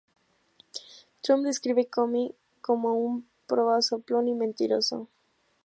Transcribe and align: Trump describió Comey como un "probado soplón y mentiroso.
Trump 1.21 1.45
describió 1.45 1.85
Comey 1.91 2.33
como 2.61 2.95
un 2.95 3.29
"probado 3.45 3.83
soplón 3.83 4.29
y 4.29 4.33
mentiroso. 4.33 5.07